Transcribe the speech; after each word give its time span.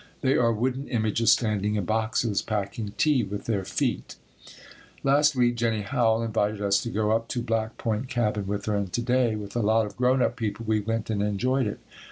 They 0.21 0.33
are 0.33 0.51
wooden 0.51 0.87
images 0.87 1.31
standing 1.31 1.75
in 1.75 1.85
boxes, 1.85 2.41
packing 2.41 2.93
tea 2.97 3.21
with 3.23 3.45
their 3.45 3.63
feet. 3.63 4.15
Last 5.03 5.35
week 5.35 5.53
Jennie 5.57 5.83
Howell 5.83 6.23
invited 6.23 6.59
us 6.59 6.81
to 6.81 6.89
go 6.89 7.11
up 7.11 7.27
to 7.27 7.43
Black 7.43 7.77
Point 7.77 8.07
Cabin 8.07 8.47
with 8.47 8.65
her 8.65 8.75
and 8.75 8.91
to 8.93 9.01
day 9.03 9.35
with 9.35 9.55
a 9.55 9.59
lot 9.59 9.85
of 9.85 9.95
grown 9.97 10.23
up 10.23 10.37
people 10.37 10.65
we 10.67 10.79
went 10.79 11.11
and 11.11 11.21
enjoyed 11.21 11.67
it. 11.67 11.77